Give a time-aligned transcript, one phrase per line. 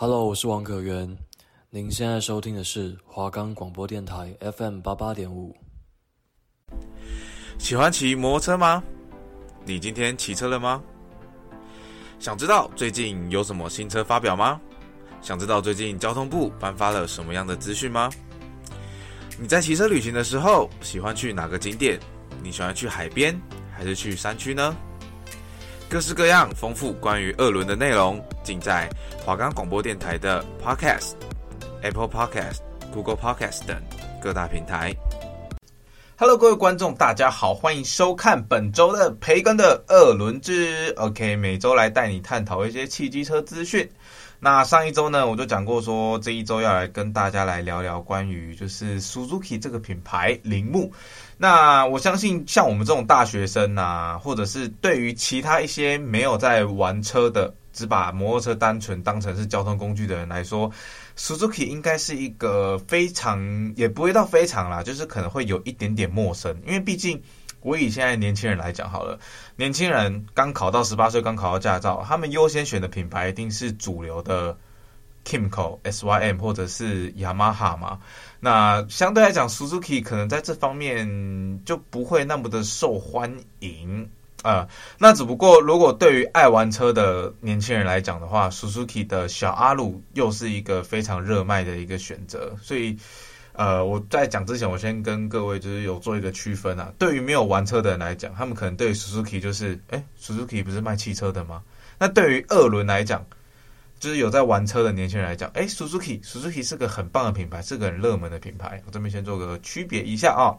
[0.00, 1.18] Hello，我是王可元。
[1.70, 5.52] 您现在收听的是华冈广播电台 FM 八八点五。
[7.58, 8.80] 喜欢骑摩托车吗？
[9.64, 10.80] 你今天骑车了吗？
[12.20, 14.60] 想知道最近有什么新车发表吗？
[15.20, 18.08] 想知道最近交通部颁发了什么样的资讯吗？
[19.36, 21.98] 你在骑车旅行的时候，喜欢去哪个景点？
[22.40, 23.36] 你喜欢去海边
[23.76, 24.76] 还是去山区呢？
[25.90, 28.90] 各式各样丰富关于二轮的内容，尽在
[29.24, 31.12] 华冈广播电台的 Podcast、
[31.80, 32.58] Apple Podcast、
[32.92, 33.74] Google Podcast 等
[34.20, 34.94] 各大平台。
[36.18, 43.88] Hello，各位观众，大家好，欢迎收看本周的培根的二轮之 OK，每周来带你探讨一些汽机车资讯。
[44.40, 50.92] 那上一周呢，我就讲过说，这一周要来跟大家来聊聊关于就是 Suzuki 这个品牌铃木。
[51.36, 60.70] 那我相信，像我们这种大学生啊，或者是对于其他一些没有在玩车的，只把摩托车单纯当成是交通工具的人来说
[61.16, 67.20] ，Suzuki 应该是一个非常，也不会到非常啦，就是可能会有一点点陌生，因为毕竟。
[67.68, 69.18] 我以现在年轻人来讲好了，
[69.56, 74.56] 年轻人刚考到十八岁，刚考到驾照，他们优先选的品牌一定是主流的
[75.26, 77.98] Kymco、SYM 或者是 Yamaha 嘛。
[78.40, 84.08] 那相对来讲，Suzuki 可能在这方面就不会那么的受欢迎
[84.42, 84.68] 啊、呃。
[84.96, 92.96] 那只不过，如果对于爱玩车的年轻人来讲的话，Suzuki 的小阿鲁又是一个非常热卖的一个选择，所以。
[93.58, 96.92] 呃，我在讲之前，我先跟各位就是有做一个区分啊。
[96.96, 101.60] 对于没有玩车的人来讲，他们可能对 Suzuki 就是，哎，Suzuki 不是卖汽车的吗？
[101.98, 103.26] 那对于二轮来讲，
[103.98, 108.80] 就是有在玩车的年轻人来讲，哎，Suzuki，Suzuki 是个很棒的品牌，是个很热门的品牌。
[108.86, 110.54] 我这边先做个区别一下啊。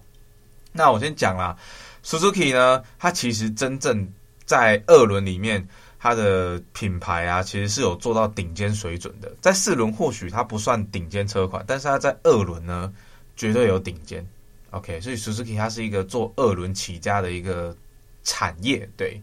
[0.74, 1.56] 那我先讲啦
[2.04, 4.06] ，Suzuki 呢，它其实真正
[4.44, 5.66] 在二轮里面。
[6.02, 9.30] 它的品牌啊，其实是有做到顶尖水准的。
[9.42, 12.94] 在四轮或许它不算顶尖车款，但是它在二轮呢，
[13.36, 14.26] 绝对有顶尖。
[14.72, 17.76] OK，所以 Suzuki 它是一个做二轮起家的一个
[18.24, 18.90] 产业。
[18.96, 19.22] 对，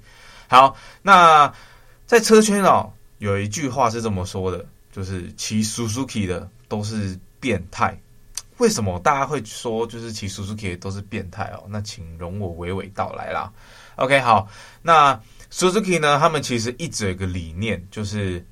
[0.48, 1.50] 好，那
[2.06, 7.98] 在车圈哦，有一句话是这么说的，就是骑 Suzuki 的都是变态。
[8.58, 11.64] 为什么大家会说就是骑 Suzuki 的都是变态哦？
[11.68, 13.50] 那请容我娓娓道来啦。
[13.94, 14.46] OK，好，
[14.82, 15.18] 那。
[15.50, 18.44] Suzuki 呢，他们其实一直有一个理念，就是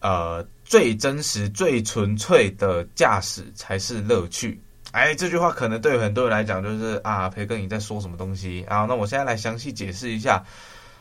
[0.00, 4.60] 呃，最真实、最纯粹的驾驶才是乐趣。
[4.92, 8.86] 哎，这句话可能对很多人来讲，就是啊，培根你在说什么东西啊？
[8.88, 10.42] 那我现在来详细解释一下。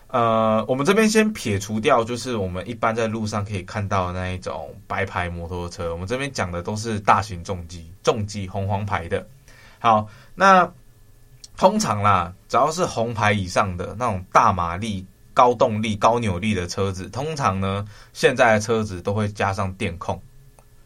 [0.08, 9.28] 呃，我们这边先撇除掉，就是我们一般在路上可以看到的那一种白牌摩托车，我们这边讲的都是大型重机，重机红黄牌的。
[9.80, 10.72] 好，那
[11.56, 15.06] 通常啦，只要是红牌以上的那种大马力。
[15.38, 20.20] 高动力、高扭力的车子，通常呢，现在的车子都会加上电控，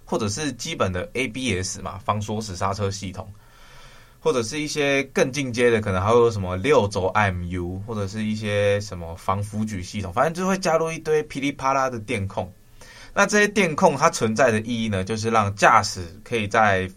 [0.03, 3.31] 或者是基本的 ABS 嘛，防锁死刹车系统，
[4.19, 12.51] 或者是一些更进阶的，可能还会有什么六轴 IMU，或者是一些什么防腐举系统，反正就会加入一堆噼里啪啦的电控。
[13.13, 16.91] 那这些电控它存在的意义呢，就是让驾驶可以在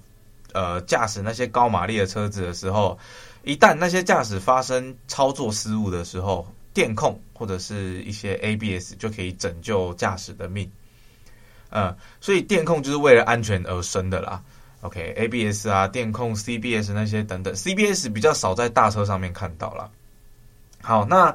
[0.53, 2.99] 呃驾驶那些高马力的车子的时候，
[3.45, 6.45] 一旦那些驾驶发生操作失误的时候，
[6.75, 10.69] 电控或者是一些 ABS 就可以拯救驾驶的命，
[11.71, 14.43] 嗯，所以电控就是为了安全而生的啦。
[14.81, 19.89] OK，ABS 啊，电控、CBS 那些等等，CBS 比较少在大车上面看到啦。
[20.83, 21.35] 好，那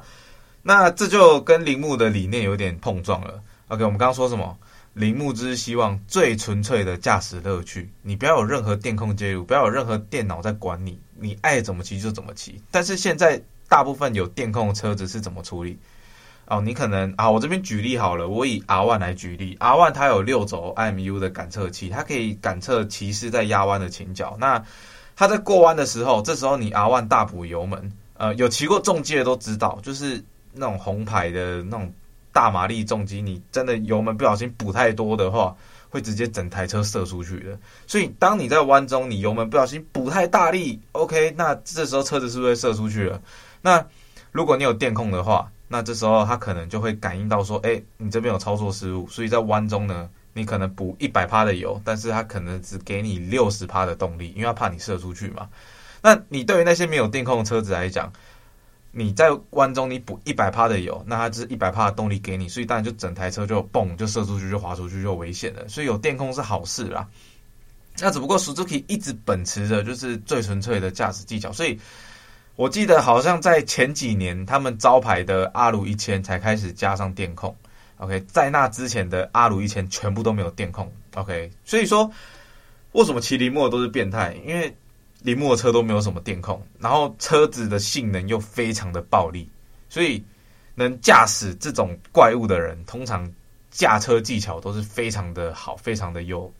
[0.62, 3.42] 那这就跟铃木的理念有点碰撞了。
[3.70, 4.58] OK，我们刚刚说什么？
[4.94, 12.62] 铃木只是希望最纯粹的驾驶乐趣，你不要有任何电控介入，不要有任何电脑在管你，你爱怎么骑就怎么骑。
[12.70, 13.42] 但是现在。
[13.70, 15.78] 大部分有电控的车子是怎么处理？
[16.48, 24.36] 哦，你可能啊，我这边举例好了，我以 R One 来举例，R One 它有六轴 IMU 的感测器，它可以感测骑士在压弯的倾角。
[24.40, 24.64] 那
[25.16, 31.94] 它在过弯的时候，这时候你 R One 大补油门，呃，有骑过重机的都知道，就是那种红牌的那种
[32.34, 35.56] 大马力重机，你真的油门不小心补太多的话，
[35.92, 37.60] 会直接整台车射出去的。
[37.86, 43.22] 所以当你在弯中，你油门不小心补太大力，OK，那这时候车子是不是会射出去了？
[43.62, 43.86] 那
[44.32, 55.48] 如果你有电控的话，那这时候它可能就会感应到说，哎，你这边有操作失误，所以在弯中呢，你可能补一百趴的油，但是它可能只给你六十趴的动力，因为它怕你射出去嘛。
[56.02, 58.12] 那你对于那些没有电控的车子来讲，
[58.92, 65.68] 你在弯中你补一百趴的油，那它就是一百趴的动力给你，所以当然就整台车就蹦就射出去就滑出去就危险了。
[65.68, 67.08] 所以有电控是好事啦。
[68.00, 71.80] 那只不过 Suzuki 一直秉持着就是最纯粹的驾驶技巧，所以。
[72.60, 77.56] 我记得好像在前几年，他们招牌的阿鲁一千才开始加上电控
[78.00, 80.92] OK，在那之前的阿鲁一千全部都没有电控。
[81.16, 82.12] OK，所以说
[82.92, 84.36] 为什么骑铃木的都是变态？
[84.46, 84.76] 因为
[85.22, 89.50] 铃木的车都没有什么电控，然后车子的性能又非常的暴力，
[89.88, 90.22] 所以
[90.76, 93.32] 能驾驶这种怪物的人，通常
[93.72, 96.52] 驾车技巧都是非常的好，非常的优。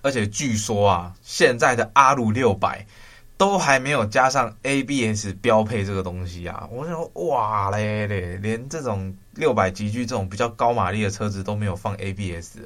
[0.00, 2.86] 而且据说啊，现在的阿鲁六百
[3.36, 6.68] 都还没有加上 ABS 标配这个东西啊！
[6.70, 12.58] 我想说，哇嘞嘞，连这种六百级距这种比较高马力的车子都没有放 ABS，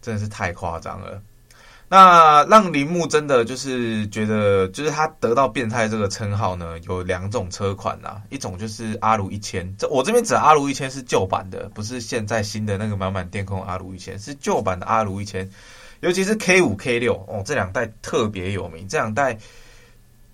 [0.00, 1.20] 真的是太夸张了。
[1.88, 15.48] 那让铃木真的就是觉得，就是他得到变态这个称号呢，有两种车款呐，一种就是阿鲁一千，这我这边指阿鲁一千是旧版的，不是现在新的那个满满电控阿鲁一千，是旧版的阿鲁一千。
[16.00, 18.86] 尤其是 K 五 K 六哦，这两代特别有名。
[18.86, 19.38] 这两代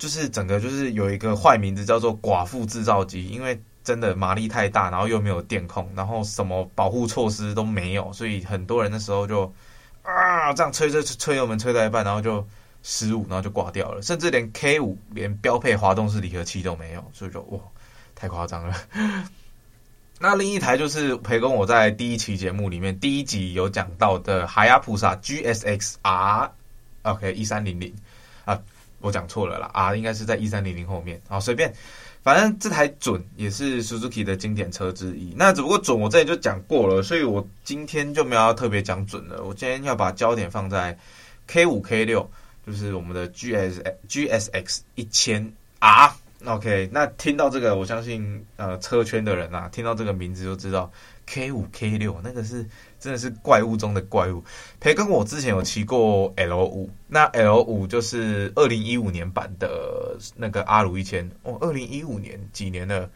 [0.03, 9.55] 就是整个就是有一个坏名字叫做“寡妇制造机”，因为真的马力太大，然后又没有电控，然后什么保护措施都没有，所以很多人那时候就
[10.03, 12.45] 啊这样吹吹吹油门吹到一半，然后就
[12.83, 14.03] 失误，然后就挂掉了。
[14.03, 17.61] 甚至连 K 五连标配滑动式离合器都没有，所以就哇
[18.17, 18.77] 太夸张了。
[20.19, 27.95] 那另一台就是培根，我在第一期节目里面第一集有讲到的海亚普萨 GSX R，OK 一三零零，
[29.03, 31.75] 我讲错了啦啊应该是在一三零零后面，好随便，
[32.23, 35.35] 反正这台准也是 Suzuki 的经典车之一。
[35.37, 39.43] 那只不过准我这里就讲过了，所以我今天就没有要特别讲准了。
[39.45, 40.97] 我今天要把焦点放在
[41.47, 42.31] K 五 K 六，
[42.67, 46.13] 就是我们的 GS GSX 一千 R。
[46.45, 50.91] OK，那听到这个，我相信呃车圈的人啊，听到这个名字就知道
[51.27, 52.67] K 五 K 六那个是
[53.03, 54.43] 真的是怪物中的怪物。
[54.79, 63.11] 培根我之前有骑过 L 五，那 L 五就是二零一五年版的那个阿鲁一千哦，二零一五年几年了？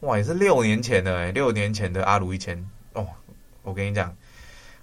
[0.00, 3.06] 哇，也是六年前的哎，六年前的阿鲁一千哦。
[3.62, 4.16] 我跟你讲，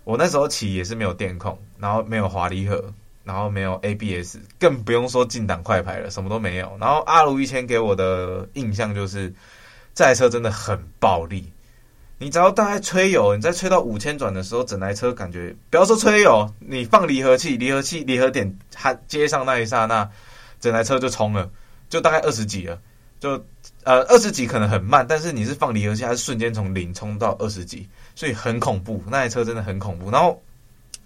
[0.04, 2.94] 我那时候骑也是没有电控，然后没有滑离合。
[3.26, 6.76] 然后没有 ABS，更不用说进档快排了，什么都没有。
[6.78, 9.34] 然后阿鲁一千给我的印象就是，
[9.96, 11.53] 这台车真的很暴力。
[12.24, 20.10] 你只要大概吹油，你在吹到五千转的时候，整台车感觉，不要说吹油，你放离合器，离合器离合点它接上那一刹那，
[20.62, 21.50] 整台车就冲了，
[21.90, 22.80] 就大概二十几了。
[23.20, 23.31] 就
[23.84, 29.04] 呃二十几可能很慢，但是你是放离合器，它是瞬间从零冲到二十几，所以很恐怖。
[29.08, 30.10] 那台车真的很恐怖。
[30.10, 30.42] 然后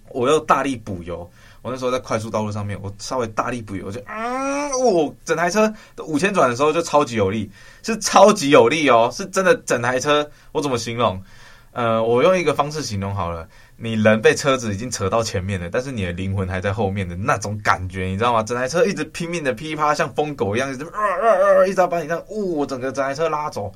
[0.10, 1.28] 我又大力补油。
[1.64, 4.47] 我那时候在快速道路上面，我稍微大力补油，就啊，
[4.80, 5.74] 我整台车
[6.06, 7.50] 五千转的时候就超级有力，
[7.84, 10.30] 是超级有力哦，是真的整台车。
[10.52, 11.24] 我怎么形容？
[11.72, 18.42] 呃，我用一个方式形容好了，你人被车子已经扯到前面了，但是你的灵魂还在后面的那种感觉，你知道吗？
[18.42, 21.28] 整台车一直拼命的噼啪，像疯狗一样，一直啊啊
[21.62, 23.72] 啊，一直要把你这样，呜，整个整台车拉走。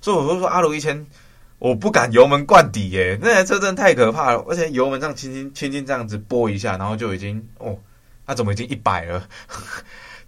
[0.00, 1.06] 所以我就说阿鲁一千。
[1.58, 7.76] 我不敢油门灌底耶，那台车真的太可怕了，而且油门这样轻轻轻轻这样子拨一下，然后就已经哦，
[8.26, 9.28] 它怎么已经一百了？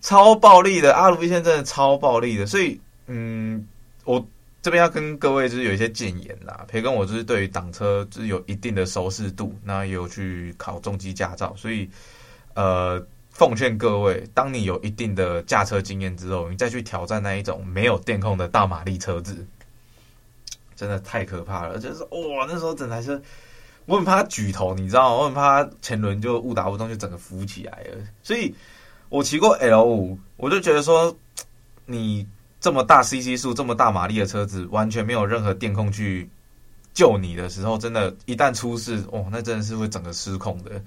[0.03, 3.67] 超暴力的阿鲁一千真的超暴力的，所以嗯，
[4.05, 4.23] 我
[4.61, 11.89] 这边要跟各位就是有一些建言啦，培根我就是对于挡车就是有一定的熟识度，那也有去考重机驾照，所以
[12.55, 19.47] 呃，奉劝各位，当你有一定的驾车经验之后，你再去挑战那一种没有电控的大马力车子。
[20.75, 23.21] 真的太可怕了，就是哇，那时候整台车，
[23.87, 25.17] 我很怕它举头，你知道吗？
[25.17, 27.99] 我很怕前轮就误打误撞就整个浮起来了。
[28.21, 28.53] 所以，
[29.13, 31.15] 我骑过 L 五，我就觉得说，
[31.85, 32.27] 你
[32.63, 36.31] 这么大 CC 数、这么大马力的车子，完全没有任何电控去
[36.95, 40.83] 救你的时候，真的，一旦出事，哦，那真的是会整个失控的，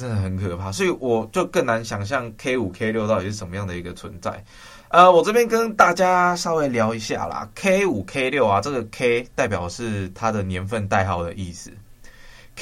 [0.00, 0.72] 真的很可怕。
[0.72, 4.44] 所以，我就更难想象 K 五、K 六到底是什么样的一个存在。
[4.88, 7.48] 呃，我这边跟大家稍微聊一下啦。
[7.54, 11.70] K 五、K 六啊，这个 K 代表是它的年份代号的意思。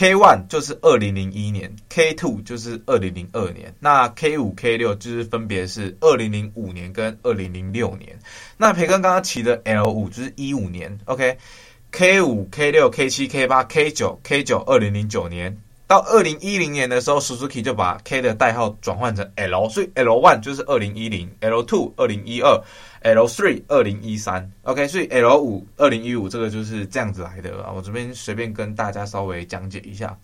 [0.00, 3.74] K one 就是二零零一年，K two 就是二零零二年。
[3.80, 8.18] 那 K 五、K 六就是分别是二零零五年跟二零零六年。
[8.56, 15.58] 那培根刚刚骑的 L 五就是一五年，OK？K 五、K 六、K 七、K 八、K 九、K 九，二零零九年。
[15.90, 22.62] 到二零一零年的时候，Suzuki 就把 K 的代号转换成 L，所以 L one 就是二零一零，L two 二零一二
[23.02, 24.48] ，L three 二零一三。
[24.62, 27.72] OK，所以 L 五二零一五这个就是这样子来的啊。
[27.74, 30.16] 我这边随便跟大家稍微讲解一下。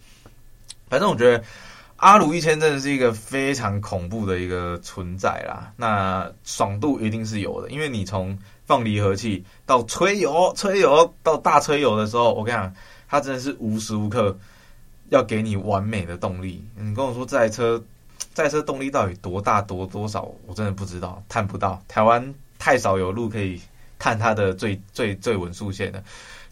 [0.89, 1.43] 反正我觉得
[1.97, 5.73] 阿鲁一千真的是一个非常恐怖的一个存在啦。
[5.77, 12.73] 那爽度一定是有的，因为你从放离合器到吹油、吹油到大吹油的时候，我跟你讲，
[13.09, 14.39] 它真的是无时无刻。
[15.11, 17.83] 要给你完美的动力，你跟我说这台车，
[18.35, 21.83] 这台车动力到底多大多多少，我真的不知道，探不到。
[21.89, 23.61] 台湾太少有路可以
[23.99, 26.03] 探它的最最最稳速线的。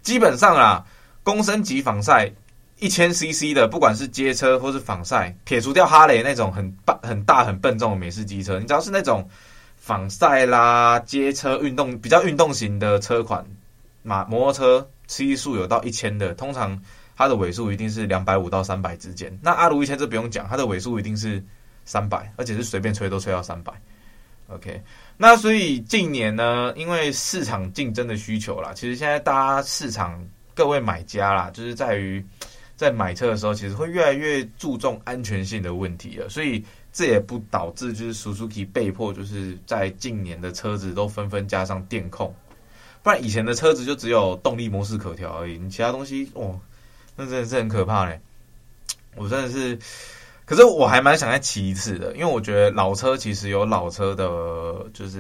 [0.03, 0.87] 基本上啊，
[1.23, 2.31] 公升级仿赛
[2.79, 9.29] 一千 CC 的，不管是街车或是仿赛，撇除掉哈雷那种很大很大很笨重的美式机车，你只要是那种
[9.77, 13.45] 仿赛啦、街车运动比较运动型的车款，
[14.03, 16.81] 马摩托车 CC 数有到一千的，通常
[17.17, 19.37] 它的尾数一定是两百五到三百之间。
[19.43, 21.43] 那阿鲁一千这不用讲，它的尾数一定是
[21.85, 23.73] 三百，而且是随便吹都吹到三百。
[24.49, 24.83] OK，
[25.17, 30.23] 那所以近年呢，因为市场竞争的需求啦，其实现在大家市场
[30.55, 32.23] 各位买家啦，就是在于
[32.77, 36.29] 在买车的时候，其实会越来越注重安全性的问题了。
[36.29, 42.35] 所以这也不导致就是 Suzuki 被迫就是在近年的车子都纷纷加上电控，
[43.03, 46.61] 不然以前的车子就只有动力模式可调而已，你其他东西哦，
[47.17, 48.21] 那真的是很可怕嘞。
[49.17, 49.79] 我真的是。
[50.47, 54.27] 可是我还蛮想再骑一次的，因为我觉得老车其实有老车的，
[54.93, 55.19] 就是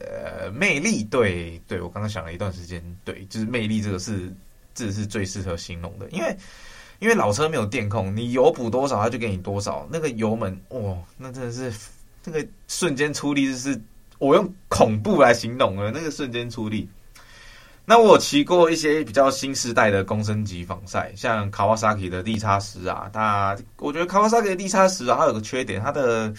[0.00, 1.04] 呃魅力。
[1.04, 4.32] 对，对我刚刚想了一段时间，对，就是魅力这个是
[4.74, 6.34] 这是最适合形容的，因为
[7.00, 11.70] 因为老车没有电控，你油补多少它就给你多少，那个油门哇，那真的是
[12.24, 13.78] 那个瞬间出力，就是
[14.18, 16.88] 我用恐怖来形容了，那个瞬间出力。
[17.88, 26.34] 那我骑过一些比较新时代的公升级防晒，像 Kawasaki 的 DX10 啊，它我觉得 Kawasaki 的 DX10 啊，它有个缺点，它的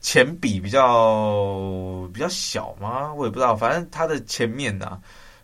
[0.00, 4.98] 前比比较比较小嘛，我也不知道，反正它的前面啊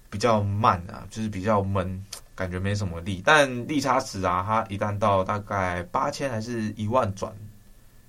[0.08, 2.02] 比较慢啊，就是比较闷，
[2.34, 3.20] 感觉没什么力。
[3.22, 7.30] 但 DX10 啊，它一旦到大概八千还是一万转，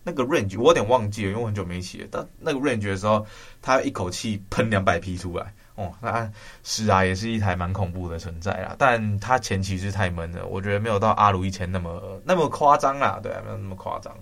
[0.03, 2.07] 那个 range 我有点忘记了，因为我很久没骑了。
[2.09, 3.25] 但那个 range 的时候，
[3.61, 5.53] 它一口气喷两百匹出来。
[5.79, 6.29] 哦，那
[6.61, 8.75] 是啊，也是一台蛮恐怖的存在啦。
[8.77, 13.17] 但它前期是太闷了，我觉得没有到阿鲁一千那么那么夸张啦。
[13.23, 14.13] 对啊，没有那么夸张。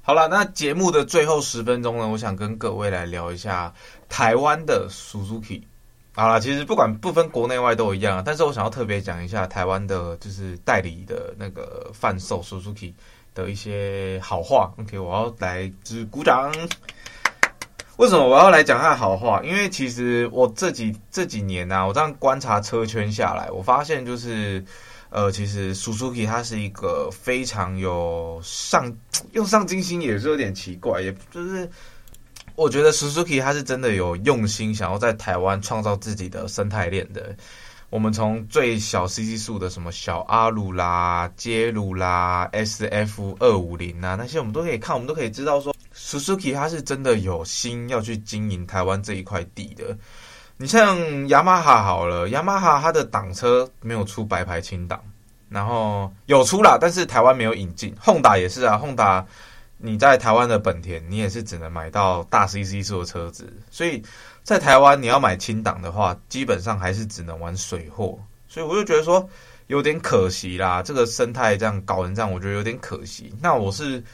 [0.00, 3.72] 好了，那节目的最后十分钟呢，我想跟各位来聊一下
[4.08, 5.62] 台湾的 Suzuki。
[6.14, 12.94] 好了，其实不管不分国内外都一样，但是我想要特别讲一下台湾的，就是代理的那个贩售 Suzuki
[13.34, 14.72] 的一些好话。
[14.78, 16.50] OK，我要来就是鼓掌。
[18.02, 19.40] 为什么我要来讲他的好话？
[19.44, 24.64] 因为其实我这几这几年啊，我这样观察车圈下来，我发现就是，
[25.10, 28.92] 呃，其实 Suzuki 它是一个非常有上
[29.34, 31.70] 用上进心，也是有点奇怪，也就是
[32.56, 37.36] 我觉得 Suzuki 它是真的有用心，想要在台湾创造自己的生态链的。
[37.88, 45.72] 我们从最小 CC 数的什么小阿鲁啦、街鲁啦、SF 二五零啊，那些我们都可以看，我们都可以知道说。
[46.18, 49.96] Suzuki 它是真的有心要去经营台湾这一块地的。
[50.58, 55.02] 你像雅马哈好了，雅马哈它的挡车没有出白牌轻档，
[55.48, 57.94] 然后有出啦，但是台湾没有引进。
[57.96, 59.24] Honda 也是啊，Honda
[59.78, 64.02] 你在台湾的本田，你也是只能买到大 CC 数的车子，所以
[64.42, 68.18] 在台湾你要买轻档的话，基本上还是只能玩水货。
[68.48, 69.26] 所以我就觉得说
[69.68, 73.34] 有点可惜啦，这个生态这样搞成这样，我觉得有点可惜。
[73.40, 74.04] 那我是。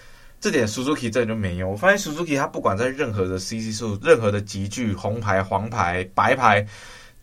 [0.40, 1.68] 这点 Suzuki 这里就没有。
[1.68, 6.64] 我发现 Suzuki 它不管在任何的 CC 数、任何的级距、红牌、黄牌、白牌，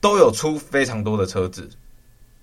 [0.01, 1.69] 都有出非常多的车子。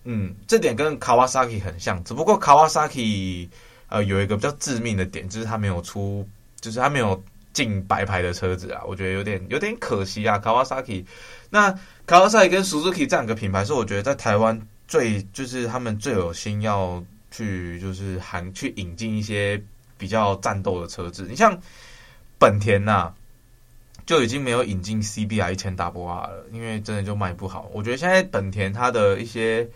[0.04, 3.48] 嗯，这点跟 Kawasaki 很像，只不过 Kawasaki
[3.88, 6.26] 呃有一个比较致命的点，就是它没有出，
[6.58, 8.80] 就是它没有进白牌的车子啊。
[8.86, 10.38] 我觉得有点有点可惜啊。
[10.38, 11.04] Kawasaki
[11.50, 11.70] 那
[12.06, 19.62] Kawasaki 跟 Suzuki 这两个品牌，是我觉得在台湾最就是他们最有心要去就是喊去引进一些。
[20.02, 21.56] 比较战斗的车子，你像
[22.40, 23.14] 本田呐、啊，
[24.04, 27.70] 就已经没有引进 CBR 一千 WR 了，因为真的就卖不好。
[27.72, 29.68] 我觉得现在本田它的一些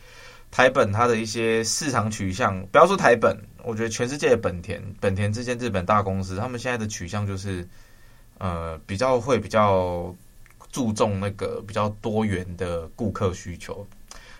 [0.50, 7.64] 台本，它的一些市场取向，不要说台本，我觉得全世界的本田，本田这间日本大公司，他们现在的取向就是，
[8.38, 10.12] 呃，比较会比较
[10.72, 13.86] 注重那个比较多元的顾客需求，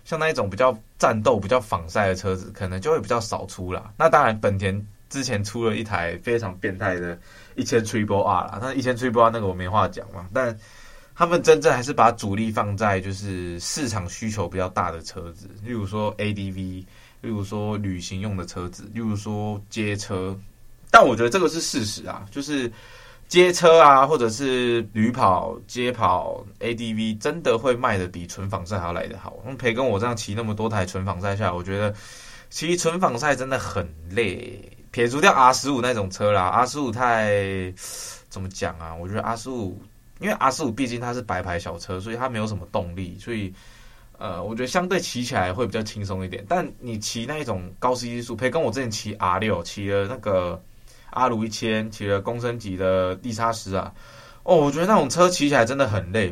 [0.04, 3.92] 像那一种比较战斗、比较仿赛的车子，可能就会比较少出啦。
[3.96, 4.84] 那当然，本田。
[5.08, 7.18] 之前出了一台非常变态的
[7.54, 10.56] 一千 Triple R 啦，那一千 Triple R 那个我没话讲嘛，但
[11.14, 16.86] 他们真正还是把主力放在就是市场需求比较大的车子，例如说 ADV，例
[17.22, 20.38] 如说旅行用的车子，例如说街车。
[20.90, 22.70] 但我觉得这个是事实啊，就是
[23.28, 29.36] 街车啊，或者是旅跑、街跑、ADV，真的会卖的比纯仿赛还要来得好。
[29.44, 31.94] 那培根我这样骑那么多台纯仿赛下，我觉得
[32.50, 34.75] 骑纯仿赛真的很累。
[34.96, 37.70] 撇除掉 R 十五那种车啦，R 十五太
[38.30, 38.94] 怎么讲啊？
[38.94, 39.78] 我觉得 R 十五，
[40.20, 43.52] 因为 R 十五毕竟它是白牌小车，所以它没有什么动力，所以
[44.16, 46.42] 呃，我觉得相对骑起来会比较轻松一点。
[46.48, 50.62] 但你骑那一种高 CC 数，配跟我之前骑 R 六，骑了那个
[51.10, 53.92] 阿鲁一千，骑了公升级的 D 叉十啊，
[54.44, 56.28] 哦，我觉得那种车骑起来真的很累，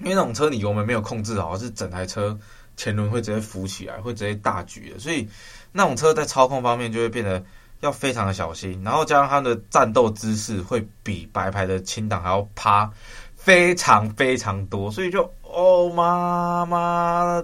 [0.00, 2.36] 因为那种车你油门没有控制好，是整台车
[2.76, 5.28] 前轮会直接浮起来，会直接大举的，所以
[5.70, 7.40] 那种车在操控方面就会变得
[7.80, 12.90] 要非常的小心，然后加上他的战斗姿势会比白牌的轻档还要趴
[13.36, 17.42] 非常非常多，所以就哦妈妈。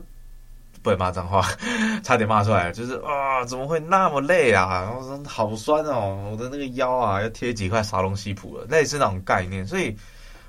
[0.82, 1.42] 不会骂脏话，
[2.04, 2.70] 差点骂出来。
[2.70, 4.82] 就是啊，怎么会那么累啊？
[4.82, 9.66] 然后说好酸哦，我的那个腰啊，要贴几块沙龙西普了，类似那种概念。
[9.66, 9.96] 所以，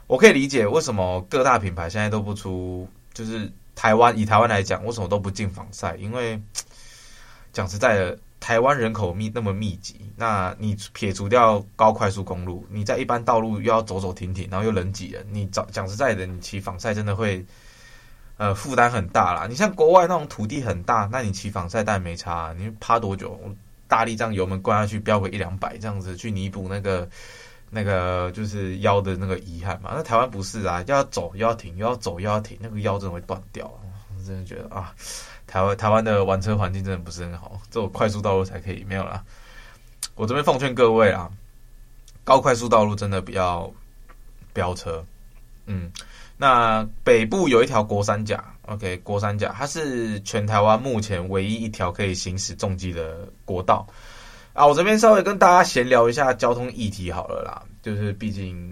[0.08, 5.96] 我可以理解为什么各大品牌现在都不出，就是台湾以台湾来讲，为什么都不进防晒？
[5.96, 6.38] 因为
[7.54, 17.46] 讲实在的，台湾人口密那么密集，那你撇除掉高快速公路，你在一般道路又要走走停停，然后又人挤人，你讲讲实在的，你骑防晒真的会。
[18.38, 19.48] 呃，负担很大啦。
[19.48, 22.56] 你像国外那种土地很大，那你骑防晒带没差啊。
[22.58, 23.40] 你趴多久，
[23.88, 27.08] 大力这样油门灌下去，飙个一两百这样子，去弥补那个
[27.72, 29.92] 那个就是腰的那个遗憾嘛。
[29.96, 33.66] 那台湾不是啊，要走又要停，又要走又要停，那个腰真的会断掉。
[33.66, 34.94] 我真的觉得啊，
[35.48, 38.84] 台湾台湾的玩车环境真的不是很好，只有快速道路才可以。
[38.84, 39.24] 没有啦，
[40.16, 41.30] 我这边奉劝各位啊，
[42.24, 43.72] 高快速道路真的不要
[44.54, 45.06] 飙车，
[45.66, 45.92] 嗯。
[46.38, 53.88] 那北部有一条国三甲，OK，国三甲，它是全台湾目前唯一一条可以行驶重机的国道
[54.52, 54.68] 啊。
[54.68, 58.70] 我这边稍微跟大家闲聊一下交通议题好了啦，就是毕竟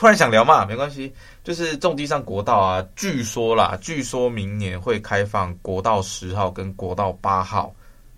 [0.00, 1.12] 突然想聊嘛，没关系。
[1.44, 7.70] 就是重机上国道啊，据说啦，据说明年会开放国道十号跟国道八号，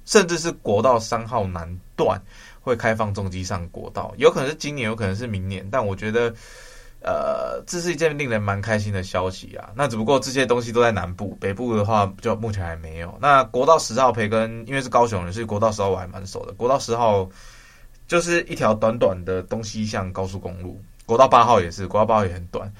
[0.04, 2.22] 甚至是国道三号南段
[2.60, 6.32] 会开放重机上国道，有可能是今年，有可能是明年，但我觉得。
[7.04, 9.70] 呃，这是一件令人蛮开心的消息啊。
[9.74, 13.12] 那只不过这些东西都在南部，北部的话就目前还没有。
[13.20, 16.52] 那国道十号培根，因为是高雄人，所以国道十号我还蛮熟的。
[16.52, 17.28] 国道十号
[18.06, 20.80] 就是一条短短的东西向高速公路。
[21.06, 22.72] 国道八号也是，国道八号也很短。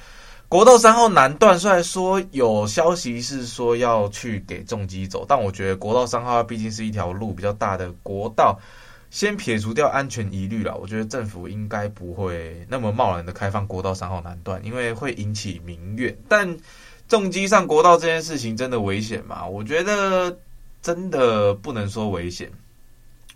[0.49, 8.59] 国道三号南段虽然说有消息是说要去给重机走，但我觉得国道三号毕竟是一条路比较大的国道。
[9.11, 16.17] 先撇除掉安全疑虑了，我觉得政府应该不会那么贸然的开放国道三号南段，因为会引起民怨。
[16.29, 16.57] 但
[17.09, 19.47] 重机上国道这件事情真的危险吗？
[19.47, 20.35] 我觉得
[20.81, 22.51] 真的不能说危险。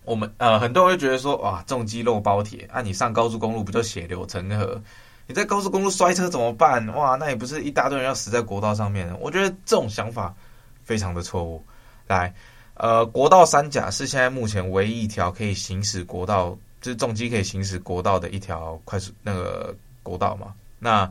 [0.07, 4.81] 我们呃，很多人会觉得说，哇，重机肉包铁，啊，你上高速公路不就血流成河？
[5.27, 6.87] 你在高速公路摔车怎么办？
[6.95, 9.15] 哇，那也不是一大堆人要死在国道上面。
[9.21, 10.35] 我觉得这种想法
[10.83, 11.63] 非常的错误。
[12.07, 12.33] 来。
[12.79, 16.51] 呃，国道三甲是现在目前唯一一条可以行驶国道，
[16.83, 20.53] 就是重机可以行驶国道的一条快速那个国道嘛。
[20.79, 21.11] 那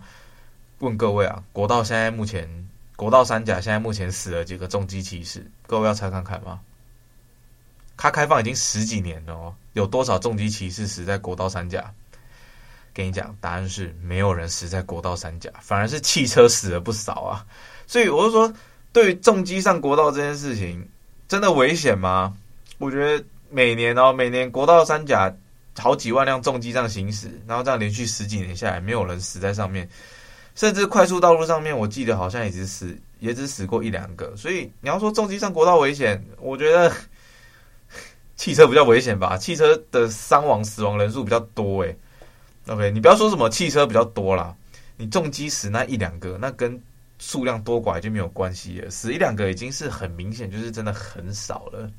[0.78, 2.48] 问各位啊，国道现在目前
[2.96, 5.44] 国道三甲现在目前死了几个重机骑士？
[5.66, 6.60] 各位要猜看看吗？
[7.98, 11.94] 它开放已经十几年了哦，有多少重机骑士死在国道三甲？
[12.94, 17.46] 跟你讲，答案是没有人死在国道三甲，反而是汽车死了不少啊。
[17.88, 18.54] 所以我就说，
[18.94, 20.88] 对于重机上国道这件事情。
[21.28, 22.38] 真的危险吗？
[22.78, 25.36] 我觉得每年哦，每年国道三甲
[25.76, 29.90] 好几万辆重机这样行驶，然后这样连续十几年下来，没有人死在上面，
[30.54, 34.36] 甚至快速道路上面，我记得好像也只死，也只死过一两个。
[34.38, 36.94] 所以你要说重机上国道危险，我觉得
[38.36, 41.98] 汽车比较危险吧，汽车的伤亡死亡人数比较多诶。
[42.68, 44.56] OK，你不要说什么汽车比较多啦，
[44.98, 46.82] 你重机死那一两个，那跟
[47.18, 51.90] 数量多寡就没有关系了，死一两个已经是很明显，就是真的很少了，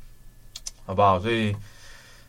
[0.85, 1.19] 好不好？
[1.19, 1.57] 所以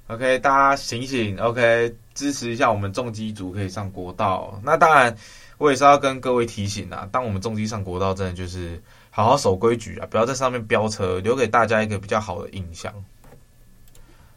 [0.07, 4.57] ，OK，大家醒醒，OK，支持一下我们重机组可以上国道。
[4.63, 5.13] 那当然，
[5.57, 12.93] 我也是要跟各位提醒啊，当我们重机上国道，真的就是好好守规矩啊，不要在上面飙车，留给大家一个比较好的印象。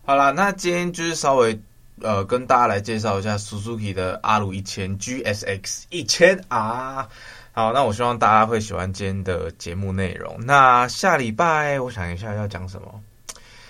[0.04, 1.60] 好啦，那今天就是稍微
[2.00, 7.06] 呃跟大家来介绍一下 Suzuki 的阿鲁一千 GSX 一千 R。
[7.52, 10.36] 好，那我希望大家会喜欢今天的节目内容。
[10.40, 13.00] 那下礼拜我想一下要讲什么，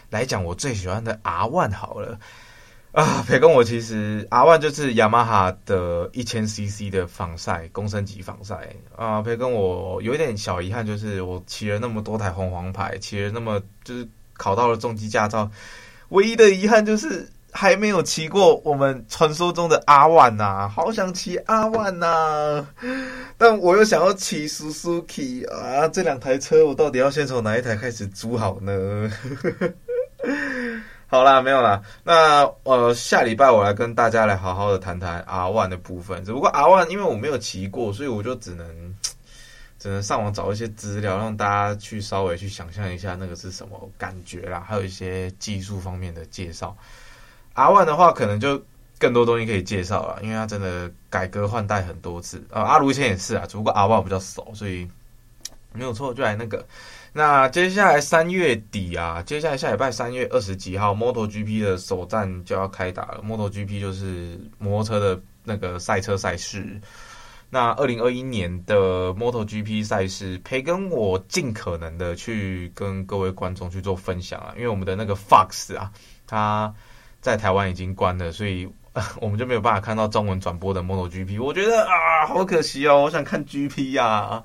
[0.08, 2.18] 来讲我最喜欢的 R1 好了。
[2.92, 9.22] 啊，培根我其实 R1 就是雅马哈的一千 CC 的防晒，公升级防晒啊。
[9.22, 15.48] 培根我有一点小遗憾，就是我骑了那么多台红黄牌，骑了那么就是考到了重机驾照，
[16.10, 17.28] 唯一的遗憾就是。
[17.52, 22.64] 还没有骑过我们传说中的阿万呐，好想骑阿万呐，
[23.36, 29.10] 但我又想要骑 Suzuki 啊，这两台车我到底要先从哪一台开始租好呢？
[31.08, 36.24] 好啦，没有啦，那呃下礼拜我来跟大家来好好的谈谈 R1 的部分。
[36.24, 38.89] 只不过 R1 因为我没有骑过，所以我就只能
[39.80, 46.76] 只能上网找一些资料，让大家去稍微去想象一下那个是什么感觉啦，还有一些技术方面的介绍。
[47.54, 48.62] R1 的话，可能就
[48.98, 52.60] 更多东西可以介绍了，因为它真的改革换代很多次啊。
[52.60, 54.86] 阿鲁以前也是啊，只不过 R1 比较熟，所以
[55.72, 56.64] 没有错，就来那个。
[57.12, 63.24] 那接下来三月底啊，接下来下礼拜三月二十几号，MotoGP 的首战就要开打了。
[63.26, 66.78] MotoGP 就是摩托车的那个赛车赛事。
[67.50, 75.90] 那二零二一年的 MotoGP 赛事，培根我尽可能的去跟各位观众去做分享啊，因为我们的那个 Fox 啊，
[76.26, 76.72] 它
[77.20, 78.68] 在台湾已经关了，所以。
[79.20, 84.42] 我们就没有办法看到中文转播的 MotoGP，我觉得啊，好可惜哦，我想看 GP 呀、啊。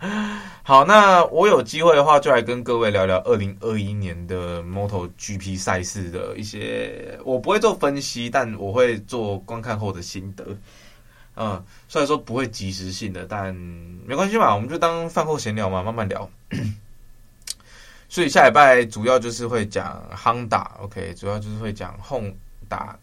[0.61, 10.45] 好，那我有机会的话，就来跟各位聊聊二零二一年的 MotoGP 赛事的一些，我不会做分析，但我会做观看后的心得。
[11.35, 16.29] 嗯，虽然说不会即时性的，但没关系嘛，我们就当饭后闲聊嘛，慢慢聊。
[18.09, 22.35] 所以下礼拜主要就是会讲 Honda，OK，主要就是会讲 Honda。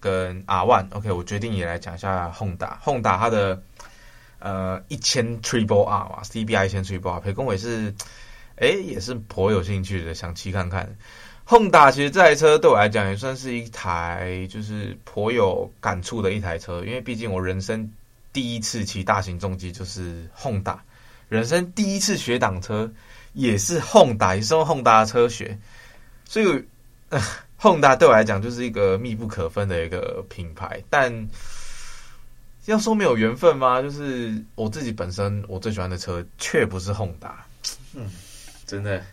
[0.01, 3.62] 跟 R One OK，我决定也来讲一下 Honda，Honda 它的
[4.40, 7.95] 呃一千 Triple R 嘛，CBR 一千 Triple R，培根我也是，
[8.57, 10.97] 哎，也是颇有兴趣的，想骑看看。
[11.47, 17.88] Honda 其实这台车对我来讲也算是一台就是颇有感触的一台车，因为毕竟我人生
[18.33, 20.79] 第一次骑大型重机就是 Honda，
[21.29, 22.90] 人生第一次学挡车
[23.33, 25.59] 也是 Honda，也是用 Honda 的车学，
[26.25, 26.64] 所以。
[27.11, 27.21] 呃
[27.61, 31.29] Honda 对我来讲就是一个密不可分的一个品牌，但
[32.64, 33.81] 要说没有缘分吗？
[33.81, 37.31] 就是我自己本身我最喜欢的车却不是 Honda，
[37.95, 38.11] 嗯，
[38.66, 39.05] 真的，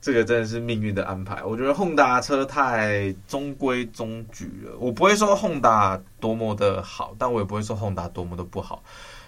[0.00, 1.42] 这个真的是命运的安排。
[1.44, 8.82] 我觉得 Honda 车太中规中矩了，我不会说轰达多么的好，但我也不会说轰达多么的不好，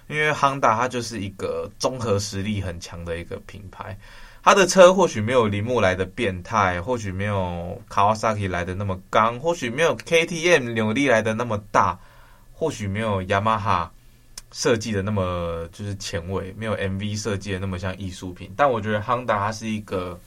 [0.08, 3.96] 因为 Honda 它就是一个综合实力很强的一个品牌。
[4.44, 11.96] 它的车或许没有铃木来的变态，或许没有 Kawasaki 来的那么刚，或许没有 KTM 扭力来的那么大，
[12.52, 13.88] 或许没有 Yamaha
[14.50, 18.52] 设计的那么就是前卫，没有 MV 设计的那么像艺术品。
[18.56, 20.18] 但我觉得 Honda 它是一个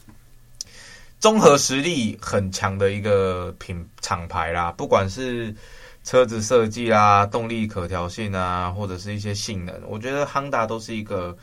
[1.25, 5.55] 综合实力很强的一个品厂牌啦，不管是
[6.03, 11.35] 车子设计啦、动力可调性啊，或者是一些性能，我觉得 Honda 都是一个。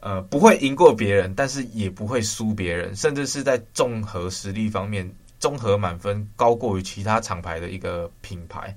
[0.00, 8.76] 呃，不会赢过别人，但是也不会输别人，甚至是在综合实力方面，综合满分高过于其他厂牌的一个品牌。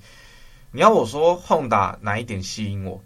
[0.71, 3.03] 你要我说，Honda 哪一点吸引我？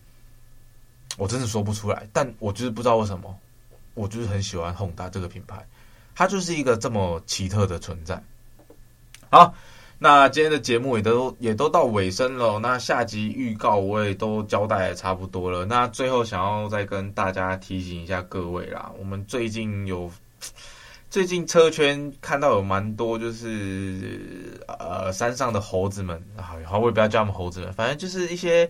[1.18, 3.36] 我真的说不出来，但我就是不知道为什么，
[3.96, 5.66] 我就是很喜欢 Honda 这个品牌，
[6.20, 8.22] 它就是一个这么奇特的存在。
[9.30, 9.56] 好。
[10.02, 15.66] 那今天的节目也都也都到尾声了，那下集预告我也都交代的差不多了。
[15.66, 20.10] 那最后想要再跟大家提醒一下各位啦，我们最近有
[21.10, 26.24] 最近车圈看到有蛮多就是呃山上的猴子们，
[26.66, 28.70] 好，我也不要叫他们猴子们，反正就是一些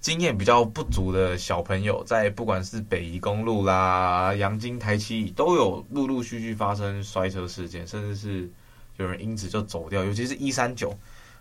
[0.00, 8.50] 经验比较不足的小朋友，在不管是北宜公路啦、阳金台七都有陆陆续续发生摔车事件，甚至是。
[8.96, 10.94] 有人因此就走掉，尤其是一三九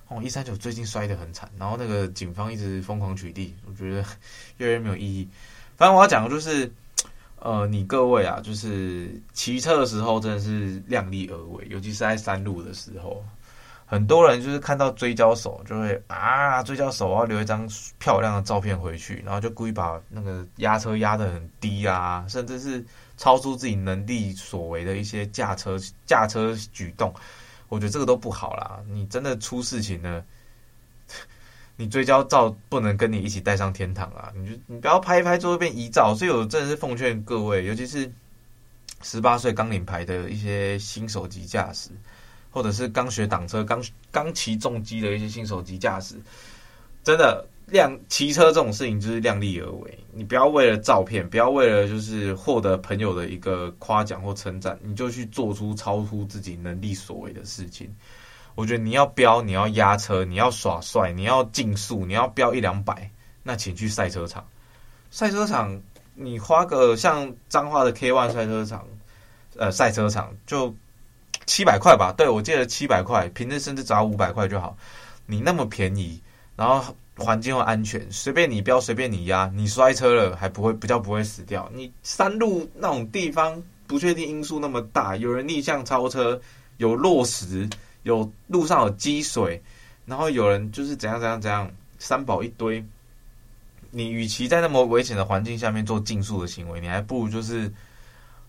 [0.08, 3.98] 哦，一三九最近摔得很惨，然后那个警方一直疯狂取缔，我觉得
[4.60, 5.28] 越来越没有意义。
[5.76, 6.72] 反正我要讲的就是，
[7.40, 13.22] 呃，你各位啊，就是骑车的时候真的是量力而为，尤其是在山路的时候，
[13.92, 22.86] 很多人就是看到追焦手就会啊，追焦手我要留一张漂亮的照片回去，然后就故意把那个压车压得很低啊，甚至是
[23.18, 25.76] 超出自己能力所为的一些驾车
[26.06, 27.12] 驾车举动。
[27.68, 30.24] 我觉得这个都不好啦，你真的出事情了，
[31.76, 34.32] 你追焦照不能跟你一起带上天堂啊！
[34.36, 38.12] 你就你不要拍一拍就会变遗照，所以我真的是奉劝各位，尤其是
[39.02, 41.90] 十八岁刚领牌的一些新手级驾驶，
[42.50, 46.16] 或者是刚学挡车、刚刚骑重机的一些新手机驾驶，
[47.04, 47.46] 真的。
[47.72, 57.88] 量骑车这种事情就是量力而为，你不要为了照片，不要为了就是获得朋友的一个夸奖或称赞，你就去做出超出自己能力所为的事情。
[58.56, 63.08] 我觉得你要飙，你要压车，你要耍帅，你要竞速，你要飙一两百，
[63.44, 64.44] 那请去赛车场。
[65.12, 65.80] 赛车场
[66.16, 68.84] 你花个像彰化的 K1 赛车场，
[69.58, 70.74] 呃，赛车场就
[71.50, 74.78] 七百块吧，对，我借了七百块，平日甚至只要五百块就好。
[75.26, 76.22] 你那么便宜，
[76.56, 76.96] 然后。
[77.22, 81.70] 环境又安全，随便你飙，随便你压，你摔车了还不会比较不会死掉。
[81.76, 86.40] 你山路那种地方，不确定因素那么大，有人逆向超车，
[86.78, 87.70] 有落石，
[88.04, 89.62] 有路上有积水，
[90.06, 92.82] 然后有人就是怎样怎样怎样，三宝一堆。
[93.92, 97.70] 你与其在那么危险的环境下面做竞速的行为，你还不如就是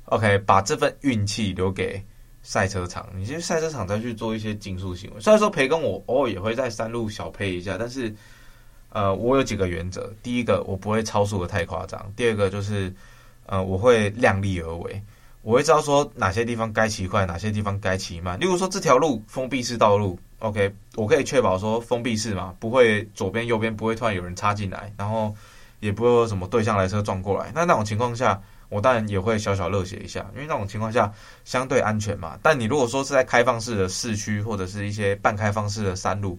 [0.05, 2.01] ，OK，把这份运气留给
[2.43, 3.09] 赛车场。
[3.15, 5.21] 你去赛车场再去做一些竞速行为。
[5.21, 8.15] 虽然说培根我偶尔也会在山路小配一下，但是。
[8.93, 10.13] 呃，我有几个原则。
[10.21, 12.13] 第一个，我不会超速的太夸张。
[12.17, 12.93] 第二个就是，
[13.47, 15.01] 呃，我会量力而为，
[15.43, 18.37] 我会知道说哪些地方该骑快，哪些地方该骑慢。
[18.41, 25.33] 例如说这条路封闭式道路，OK，我可以确保说封闭式嘛，不会左边右边不会突然有人插进来，然后
[25.79, 27.53] 也不会有什么对向来车撞过来。
[27.55, 31.13] 那那种情况下，我当然也会小小热血一下，因为那种情况下
[31.45, 32.39] 相对安全嘛。
[32.41, 36.39] 但你如果说是在开放式的市区或者是一些半开放式的山路，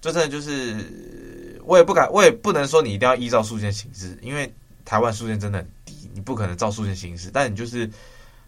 [0.00, 7.30] 这真的就是我也不敢，我也不能说你一定要依照速限行驶，因为台湾速限真的很低，你不可能照速限行驶。
[7.32, 7.90] 但你就是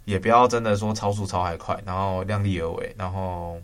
[0.05, 3.61] 也不要真的说超速超还快，然后量力而为，然后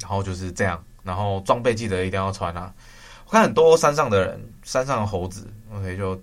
[0.00, 2.72] 然后就是这样，然后装备记得一定要穿啊。
[3.26, 6.18] 我看很多山上的人，山上的猴子，OK 就。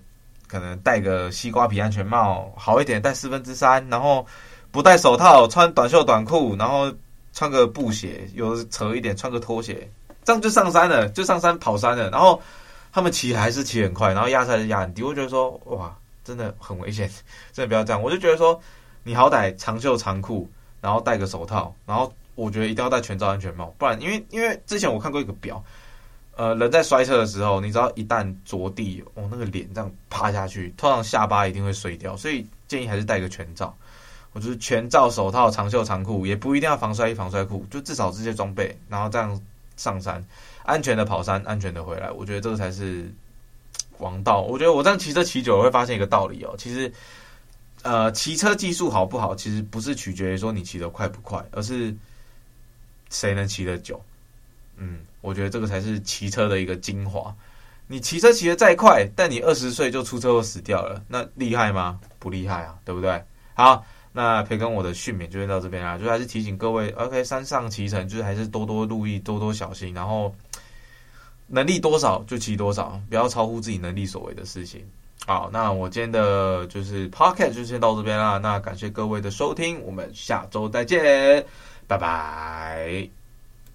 [0.51, 4.27] 可能戴个西瓜皮安全帽好一点，戴四分之三，然后
[4.69, 6.91] 不戴手套，穿短袖短裤，然后
[7.31, 9.89] 穿个布鞋，有扯一点，穿个拖鞋，
[10.25, 12.09] 这样就上山了，就上山跑山了。
[12.09, 12.41] 然后
[12.91, 17.09] 他们骑还是骑很快，然后压车还是压很低，我觉得说哇，真的很危险，
[17.53, 18.01] 真的不要这样。
[18.01, 18.59] 我就觉得说，
[19.03, 20.49] 你好歹长袖长裤，
[20.81, 25.63] 然后戴个手套，然后我觉得一定要戴全罩安全帽，不然因为因为之前我看过一个表。
[26.41, 33.77] 呃，人在摔车的时候，你知道一旦着地，哦，那个脸这样趴下去，通常下巴一定会碎掉，所以建议还是戴个全罩。
[34.33, 39.39] 我就是全罩、手套、长袖长裤，也不一定要防摔衣、防摔裤，就至少这些装备，然后这样
[39.77, 40.25] 上山，
[40.63, 42.09] 安全的跑山，安全的回来。
[42.09, 43.13] 我觉得这个才是
[43.99, 44.41] 王道。
[44.41, 46.91] 我觉得我这样骑车骑久了，会发现一个道理哦，其实，
[47.83, 51.95] 呃，骑车技术好不好，其实不是取决于说你骑得快不快，而是
[53.11, 54.01] 谁能骑得久。
[54.77, 57.35] 嗯，我觉得这个才是骑车的一个精华。
[57.87, 61.99] 你骑车骑得再快，但你二十岁就出车祸死掉了，那厉害吗？
[62.19, 63.21] 不厉害啊，对不对？
[63.53, 70.33] 好，那培根我的训勉就先到这边啦，就还是提醒各位，OK，山上骑乘就是还是多多注意，多多小心，然后
[71.47, 74.85] 能力多少就骑多少，不要超乎自己能力所为的事情。
[75.25, 78.37] 好，那我今天的就是 Podcast 就先到这边啦。
[78.37, 81.45] 那感谢各位的收听，我们下周再见，
[81.87, 83.20] 拜拜。